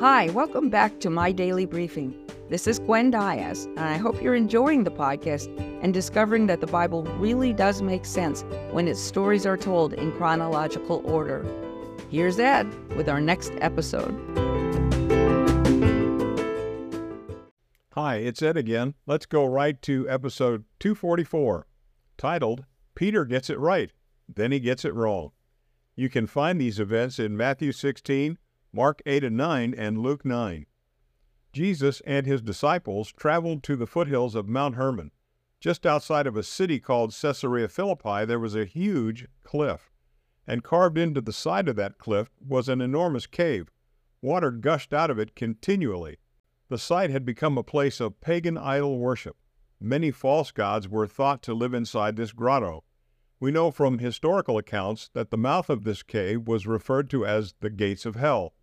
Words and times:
Hi, 0.00 0.30
welcome 0.30 0.70
back 0.70 0.98
to 1.00 1.10
My 1.10 1.30
Daily 1.30 1.66
Briefing. 1.66 2.14
This 2.48 2.66
is 2.66 2.78
Gwen 2.78 3.10
Diaz, 3.10 3.66
and 3.76 3.80
I 3.80 3.98
hope 3.98 4.22
you're 4.22 4.34
enjoying 4.34 4.82
the 4.82 4.90
podcast 4.90 5.54
and 5.82 5.92
discovering 5.92 6.46
that 6.46 6.62
the 6.62 6.66
Bible 6.66 7.02
really 7.18 7.52
does 7.52 7.82
make 7.82 8.06
sense 8.06 8.42
when 8.70 8.88
its 8.88 8.98
stories 8.98 9.44
are 9.44 9.58
told 9.58 9.92
in 9.92 10.10
chronological 10.12 11.02
order. 11.04 11.44
Here's 12.08 12.38
Ed 12.38 12.66
with 12.96 13.10
our 13.10 13.20
next 13.20 13.52
episode. 13.58 14.18
Hi, 17.92 18.16
it's 18.16 18.40
Ed 18.40 18.56
again. 18.56 18.94
Let's 19.06 19.26
go 19.26 19.44
right 19.44 19.82
to 19.82 20.08
episode 20.08 20.64
244, 20.78 21.66
titled 22.16 22.64
Peter 22.94 23.26
Gets 23.26 23.50
It 23.50 23.58
Right, 23.58 23.92
Then 24.34 24.50
He 24.50 24.60
Gets 24.60 24.86
It 24.86 24.94
Wrong. 24.94 25.32
You 25.94 26.08
can 26.08 26.26
find 26.26 26.58
these 26.58 26.80
events 26.80 27.18
in 27.18 27.36
Matthew 27.36 27.72
16, 27.72 28.38
Mark 28.72 29.02
8 29.04 29.24
and 29.24 29.36
9, 29.36 29.74
and 29.76 29.98
Luke 29.98 30.24
9. 30.24 30.64
Jesus 31.52 32.00
and 32.06 32.24
his 32.24 32.40
disciples 32.40 33.10
traveled 33.10 33.64
to 33.64 33.74
the 33.74 33.86
foothills 33.86 34.36
of 34.36 34.46
Mount 34.46 34.76
Hermon. 34.76 35.10
Just 35.58 35.84
outside 35.84 36.24
of 36.28 36.36
a 36.36 36.44
city 36.44 36.78
called 36.78 37.12
Caesarea 37.12 37.66
Philippi, 37.66 38.24
there 38.24 38.38
was 38.38 38.54
a 38.54 38.64
huge 38.64 39.26
cliff, 39.42 39.90
and 40.46 40.62
carved 40.62 40.96
into 40.96 41.20
the 41.20 41.32
side 41.32 41.68
of 41.68 41.74
that 41.74 41.98
cliff 41.98 42.30
was 42.40 42.68
an 42.68 42.80
enormous 42.80 43.26
cave. 43.26 43.72
Water 44.22 44.52
gushed 44.52 44.94
out 44.94 45.10
of 45.10 45.18
it 45.18 45.34
continually. 45.34 46.18
The 46.68 46.78
site 46.78 47.10
had 47.10 47.24
become 47.24 47.58
a 47.58 47.64
place 47.64 47.98
of 47.98 48.20
pagan 48.20 48.56
idol 48.56 48.98
worship. 48.98 49.36
Many 49.80 50.12
false 50.12 50.52
gods 50.52 50.88
were 50.88 51.08
thought 51.08 51.42
to 51.42 51.54
live 51.54 51.74
inside 51.74 52.14
this 52.14 52.30
grotto. 52.30 52.84
We 53.40 53.50
know 53.50 53.72
from 53.72 53.98
historical 53.98 54.58
accounts 54.58 55.10
that 55.14 55.30
the 55.30 55.36
mouth 55.36 55.68
of 55.68 55.82
this 55.82 56.04
cave 56.04 56.46
was 56.46 56.68
referred 56.68 57.10
to 57.10 57.26
as 57.26 57.54
the 57.58 57.70
gates 57.70 58.06
of 58.06 58.14
hell. 58.14 58.54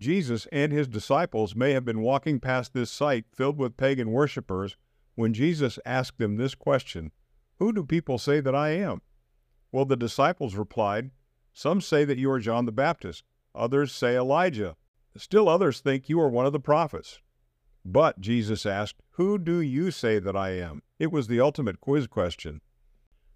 Jesus 0.00 0.46
and 0.50 0.72
his 0.72 0.88
disciples 0.88 1.54
may 1.54 1.72
have 1.72 1.84
been 1.84 2.00
walking 2.00 2.40
past 2.40 2.72
this 2.72 2.90
site 2.90 3.26
filled 3.34 3.58
with 3.58 3.76
pagan 3.76 4.10
worshippers 4.10 4.78
when 5.14 5.34
Jesus 5.34 5.78
asked 5.84 6.16
them 6.16 6.36
this 6.36 6.54
question 6.54 7.12
Who 7.58 7.70
do 7.70 7.84
people 7.84 8.16
say 8.16 8.40
that 8.40 8.54
I 8.54 8.70
am? 8.70 9.02
Well, 9.70 9.84
the 9.84 9.96
disciples 9.96 10.54
replied, 10.54 11.10
Some 11.52 11.82
say 11.82 12.06
that 12.06 12.16
you 12.16 12.30
are 12.30 12.40
John 12.40 12.64
the 12.64 12.72
Baptist, 12.72 13.24
others 13.54 13.92
say 13.92 14.16
Elijah, 14.16 14.74
still 15.16 15.48
others 15.48 15.80
think 15.80 16.08
you 16.08 16.18
are 16.20 16.30
one 16.30 16.46
of 16.46 16.52
the 16.52 16.60
prophets. 16.60 17.20
But, 17.84 18.20
Jesus 18.20 18.64
asked, 18.64 19.02
Who 19.12 19.36
do 19.36 19.60
you 19.60 19.90
say 19.90 20.18
that 20.18 20.36
I 20.36 20.50
am? 20.50 20.82
It 20.98 21.12
was 21.12 21.26
the 21.26 21.40
ultimate 21.40 21.80
quiz 21.80 22.06
question. 22.06 22.62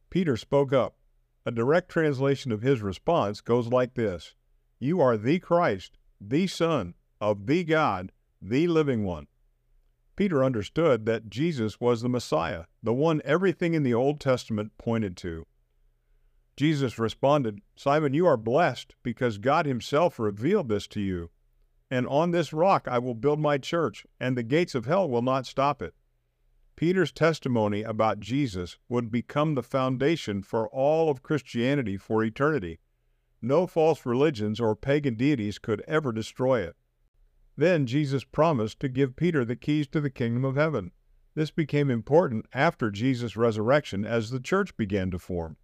Peter 0.08 0.36
spoke 0.36 0.72
up. 0.72 0.96
A 1.44 1.50
direct 1.50 1.90
translation 1.90 2.52
of 2.52 2.62
his 2.62 2.80
response 2.80 3.42
goes 3.42 3.68
like 3.68 3.94
this 3.94 4.34
You 4.78 5.02
are 5.02 5.18
the 5.18 5.38
Christ, 5.38 5.98
the 6.20 6.46
Son 6.46 6.94
of 7.20 7.46
the 7.46 7.64
God, 7.64 8.12
the 8.40 8.66
living 8.68 9.04
one. 9.04 9.26
Peter 10.16 10.44
understood 10.44 11.06
that 11.06 11.28
Jesus 11.28 11.80
was 11.80 12.02
the 12.02 12.08
Messiah, 12.08 12.64
the 12.82 12.92
one 12.92 13.20
everything 13.24 13.74
in 13.74 13.82
the 13.82 13.94
Old 13.94 14.20
Testament 14.20 14.72
pointed 14.78 15.16
to. 15.18 15.46
Jesus 16.56 16.98
responded, 16.98 17.60
Simon, 17.74 18.14
you 18.14 18.26
are 18.26 18.36
blessed 18.36 18.94
because 19.02 19.38
God 19.38 19.66
Himself 19.66 20.20
revealed 20.20 20.68
this 20.68 20.86
to 20.88 21.00
you. 21.00 21.30
And 21.90 22.06
on 22.06 22.30
this 22.30 22.52
rock 22.52 22.86
I 22.88 22.98
will 22.98 23.14
build 23.14 23.40
my 23.40 23.58
church, 23.58 24.06
and 24.20 24.36
the 24.36 24.42
gates 24.42 24.74
of 24.74 24.86
hell 24.86 25.08
will 25.08 25.22
not 25.22 25.46
stop 25.46 25.82
it. 25.82 25.94
Peter's 26.76 27.12
testimony 27.12 27.82
about 27.82 28.20
Jesus 28.20 28.78
would 28.88 29.10
become 29.10 29.54
the 29.54 29.62
foundation 29.62 30.42
for 30.42 30.68
all 30.68 31.08
of 31.08 31.22
Christianity 31.22 31.96
for 31.96 32.22
eternity. 32.24 32.78
No 33.44 33.66
false 33.66 34.06
religions 34.06 34.58
or 34.58 34.74
pagan 34.74 35.16
deities 35.16 35.58
could 35.58 35.82
ever 35.86 36.12
destroy 36.12 36.62
it. 36.62 36.76
Then 37.58 37.84
Jesus 37.84 38.24
promised 38.24 38.80
to 38.80 38.88
give 38.88 39.16
Peter 39.16 39.44
the 39.44 39.54
keys 39.54 39.86
to 39.88 40.00
the 40.00 40.08
kingdom 40.08 40.46
of 40.46 40.56
heaven. 40.56 40.92
This 41.34 41.50
became 41.50 41.90
important 41.90 42.46
after 42.54 42.90
Jesus' 42.90 43.36
resurrection 43.36 44.06
as 44.06 44.30
the 44.30 44.40
church 44.40 44.74
began 44.78 45.10
to 45.10 45.18
form. 45.18 45.58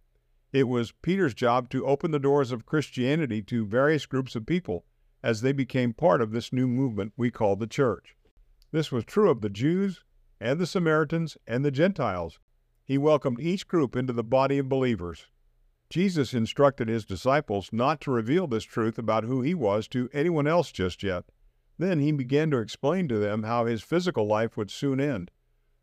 It 0.53 0.67
was 0.67 0.91
Peter's 1.01 1.33
job 1.33 1.69
to 1.71 1.87
open 1.87 2.11
the 2.11 2.19
doors 2.19 2.51
of 2.51 2.67
Christianity 2.67 3.41
to 3.43 3.65
various 3.65 4.05
groups 4.05 4.35
of 4.35 4.45
people 4.45 4.85
as 5.23 5.41
they 5.41 5.51
became 5.51 5.91
part 5.91 6.21
of 6.21 6.31
this 6.31 6.53
new 6.53 6.67
movement 6.67 7.13
we 7.17 7.31
call 7.31 7.55
the 7.55 7.65
church. 7.65 8.15
This 8.71 8.91
was 8.91 9.05
true 9.05 9.31
of 9.31 9.41
the 9.41 9.49
Jews 9.49 10.03
and 10.39 10.59
the 10.59 10.67
Samaritans 10.67 11.35
and 11.47 11.65
the 11.65 11.71
Gentiles. 11.71 12.37
He 12.85 12.99
welcomed 12.99 13.41
each 13.41 13.67
group 13.67 13.95
into 13.95 14.13
the 14.13 14.23
body 14.23 14.59
of 14.59 14.69
believers. 14.69 15.25
Jesus 15.91 16.33
instructed 16.33 16.87
his 16.87 17.03
disciples 17.03 17.69
not 17.73 17.99
to 18.01 18.11
reveal 18.11 18.47
this 18.47 18.63
truth 18.63 18.97
about 18.97 19.25
who 19.25 19.41
he 19.41 19.53
was 19.53 19.89
to 19.89 20.09
anyone 20.13 20.47
else 20.47 20.71
just 20.71 21.03
yet. 21.03 21.25
Then 21.77 21.99
he 21.99 22.13
began 22.13 22.49
to 22.51 22.59
explain 22.59 23.09
to 23.09 23.19
them 23.19 23.43
how 23.43 23.65
his 23.65 23.81
physical 23.81 24.25
life 24.25 24.55
would 24.55 24.71
soon 24.71 25.01
end. 25.01 25.31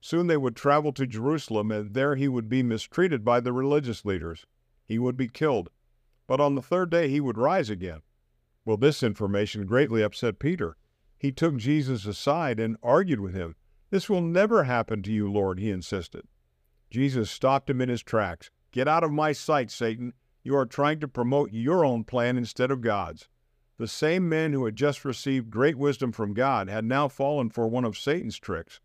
Soon 0.00 0.26
they 0.26 0.38
would 0.38 0.56
travel 0.56 0.92
to 0.94 1.06
Jerusalem, 1.06 1.70
and 1.70 1.92
there 1.92 2.16
he 2.16 2.26
would 2.26 2.48
be 2.48 2.62
mistreated 2.62 3.22
by 3.22 3.40
the 3.40 3.52
religious 3.52 4.06
leaders. 4.06 4.46
He 4.86 4.98
would 4.98 5.16
be 5.16 5.28
killed. 5.28 5.68
But 6.26 6.40
on 6.40 6.54
the 6.54 6.62
third 6.62 6.88
day 6.88 7.08
he 7.08 7.20
would 7.20 7.36
rise 7.36 7.68
again. 7.68 8.00
Well, 8.64 8.78
this 8.78 9.02
information 9.02 9.66
greatly 9.66 10.02
upset 10.02 10.38
Peter. 10.38 10.78
He 11.18 11.32
took 11.32 11.56
Jesus 11.56 12.06
aside 12.06 12.58
and 12.58 12.78
argued 12.82 13.20
with 13.20 13.34
him. 13.34 13.56
This 13.90 14.08
will 14.08 14.22
never 14.22 14.64
happen 14.64 15.02
to 15.02 15.12
you, 15.12 15.30
Lord, 15.30 15.58
he 15.58 15.70
insisted. 15.70 16.22
Jesus 16.90 17.30
stopped 17.30 17.68
him 17.68 17.82
in 17.82 17.90
his 17.90 18.02
tracks. 18.02 18.50
Get 18.70 18.86
out 18.86 19.04
of 19.04 19.10
my 19.10 19.32
sight, 19.32 19.70
Satan. 19.70 20.12
You 20.42 20.54
are 20.56 20.66
trying 20.66 21.00
to 21.00 21.08
promote 21.08 21.52
your 21.52 21.84
own 21.84 22.04
plan 22.04 22.36
instead 22.36 22.70
of 22.70 22.80
God's. 22.80 23.28
The 23.78 23.88
same 23.88 24.28
man 24.28 24.52
who 24.52 24.64
had 24.64 24.76
just 24.76 25.04
received 25.04 25.50
great 25.50 25.76
wisdom 25.76 26.12
from 26.12 26.34
God 26.34 26.68
had 26.68 26.84
now 26.84 27.08
fallen 27.08 27.48
for 27.48 27.68
one 27.68 27.84
of 27.84 27.96
Satan's 27.96 28.38
tricks. 28.38 28.80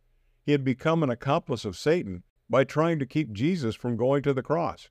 He 0.45 0.51
had 0.51 0.63
become 0.63 1.03
an 1.03 1.09
accomplice 1.09 1.65
of 1.65 1.77
Satan 1.77 2.23
by 2.49 2.63
trying 2.63 2.99
to 2.99 3.05
keep 3.05 3.33
Jesus 3.33 3.75
from 3.75 3.97
going 3.97 4.23
to 4.23 4.33
the 4.33 4.43
cross. 4.43 4.89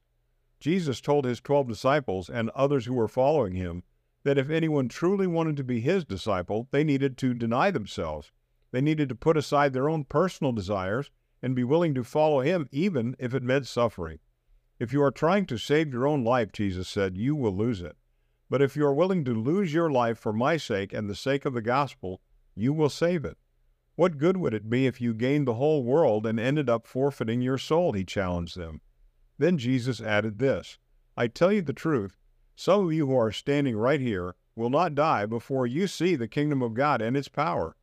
Jesus 0.61 1.01
told 1.01 1.25
his 1.25 1.41
twelve 1.41 1.69
disciples 1.69 2.29
and 2.29 2.51
others 2.51 2.87
who 2.87 2.95
were 2.95 3.09
following 3.09 3.55
him 3.55 3.85
that 4.25 4.39
if 4.39 4.51
anyone 4.51 4.89
truly 4.89 5.27
wanted 5.27 5.57
to 5.57 5.65
be 5.65 5.81
his 5.81 6.05
disciple, 6.05 6.69
they 6.71 6.85
needed 6.85 7.17
to 7.19 7.35
deny 7.35 7.71
themselves. 7.71 8.31
They 8.71 8.81
needed 8.81 9.09
to 9.09 9.15
put 9.15 9.37
aside 9.37 9.73
their 9.73 9.89
own 9.89 10.05
personal 10.05 10.53
desires 10.53 11.11
and 11.43 11.55
be 11.55 11.65
willing 11.65 11.95
to 11.95 12.05
follow 12.05 12.41
him 12.41 12.69
even 12.73 13.17
if 13.19 13.35
it 13.35 13.43
meant 13.43 13.67
suffering. 13.67 14.19
If 14.83 14.93
you 14.93 15.01
are 15.05 15.13
trying 15.13 15.47
to 15.47 15.59
save 15.59 15.93
your 15.93 16.09
own 16.09 16.25
life, 16.25 16.51
Jesus 16.51 16.89
said, 16.89 17.17
you 17.17 17.37
will 17.37 17.57
lose 17.57 17.83
it. 17.83 17.97
But 18.51 18.61
if 18.61 18.75
you 18.75 18.85
are 18.85 18.93
willing 18.93 19.25
to 19.27 19.33
lose 19.33 19.73
your 19.73 19.89
life 19.89 20.19
for 20.19 20.33
my 20.33 20.57
sake 20.57 20.93
and 20.93 21.09
the 21.09 21.15
sake 21.15 21.45
of 21.45 21.55
the 21.55 21.63
gospel, 21.63 22.21
you 22.57 22.73
will 22.73 22.89
save 22.89 23.25
it. 23.25 23.39
What 23.95 24.19
good 24.19 24.39
would 24.39 24.53
it 24.53 24.69
be 24.69 24.89
if 24.89 25.01
you 25.01 25.15
gained 25.15 25.47
the 25.47 25.55
whole 25.55 25.85
world 25.85 26.27
and 26.27 26.41
ended 26.41 26.69
up 26.69 26.89
forfeiting 26.89 27.41
your 27.41 27.59
soul? 27.59 27.93
He 27.93 28.05
challenged 28.05 28.57
them. 28.57 28.81
Then 29.39 29.57
Jesus 29.57 30.01
added 30.01 30.41
this 30.41 30.79
I 31.17 31.29
tell 31.29 31.53
you 31.53 31.63
the 31.63 31.73
truth, 31.73 32.19
some 32.57 32.85
of 32.85 32.93
you 32.93 33.07
who 33.07 33.17
are 33.17 33.31
standing 33.31 33.77
right 33.77 34.01
here 34.01 34.35
will 34.57 34.69
not 34.69 34.97
die 34.97 35.27
before 35.27 35.65
you 35.65 35.87
see 35.87 36.17
the 36.17 36.27
kingdom 36.27 36.61
of 36.61 36.75
God 36.75 37.01
and 37.01 37.17
its 37.17 37.29
power. 37.29 37.77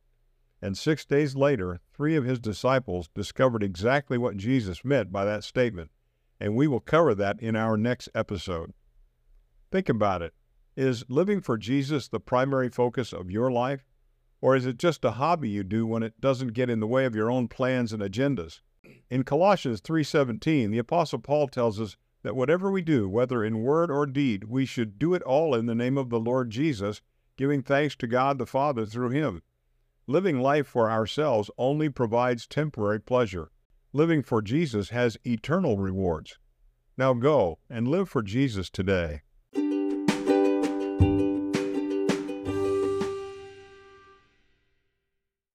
And 0.60 0.76
six 0.76 1.06
days 1.06 1.34
later, 1.34 1.80
three 1.94 2.14
of 2.14 2.26
his 2.26 2.40
disciples 2.40 3.08
discovered 3.14 3.62
exactly 3.62 4.18
what 4.18 4.36
Jesus 4.36 4.84
meant 4.84 5.10
by 5.10 5.24
that 5.24 5.44
statement 5.44 5.90
and 6.40 6.56
we 6.56 6.66
will 6.66 6.80
cover 6.80 7.14
that 7.14 7.40
in 7.40 7.54
our 7.54 7.76
next 7.76 8.08
episode. 8.14 8.72
Think 9.70 9.88
about 9.88 10.22
it. 10.22 10.32
Is 10.76 11.04
living 11.08 11.40
for 11.40 11.58
Jesus 11.58 12.08
the 12.08 12.18
primary 12.18 12.70
focus 12.70 13.12
of 13.12 13.30
your 13.30 13.50
life? 13.50 13.84
Or 14.40 14.56
is 14.56 14.64
it 14.64 14.78
just 14.78 15.04
a 15.04 15.12
hobby 15.12 15.50
you 15.50 15.62
do 15.62 15.86
when 15.86 16.02
it 16.02 16.20
doesn't 16.20 16.54
get 16.54 16.70
in 16.70 16.80
the 16.80 16.86
way 16.86 17.04
of 17.04 17.14
your 17.14 17.30
own 17.30 17.46
plans 17.46 17.92
and 17.92 18.02
agendas? 18.02 18.62
In 19.10 19.22
Colossians 19.22 19.82
3:17, 19.82 20.70
the 20.70 20.78
apostle 20.78 21.18
Paul 21.18 21.46
tells 21.48 21.78
us 21.78 21.96
that 22.22 22.34
whatever 22.34 22.70
we 22.70 22.80
do, 22.80 23.08
whether 23.08 23.44
in 23.44 23.62
word 23.62 23.90
or 23.90 24.06
deed, 24.06 24.44
we 24.44 24.64
should 24.64 24.98
do 24.98 25.12
it 25.12 25.22
all 25.22 25.54
in 25.54 25.66
the 25.66 25.74
name 25.74 25.98
of 25.98 26.08
the 26.08 26.20
Lord 26.20 26.50
Jesus, 26.50 27.02
giving 27.36 27.62
thanks 27.62 27.94
to 27.96 28.06
God 28.06 28.38
the 28.38 28.46
Father 28.46 28.86
through 28.86 29.10
him. 29.10 29.42
Living 30.06 30.40
life 30.40 30.66
for 30.66 30.90
ourselves 30.90 31.50
only 31.58 31.88
provides 31.88 32.46
temporary 32.46 33.00
pleasure. 33.00 33.50
Living 33.92 34.22
for 34.22 34.40
Jesus 34.40 34.90
has 34.90 35.18
eternal 35.26 35.76
rewards. 35.76 36.38
Now 36.96 37.12
go 37.12 37.58
and 37.68 37.88
live 37.88 38.08
for 38.08 38.22
Jesus 38.22 38.70
today. 38.70 39.22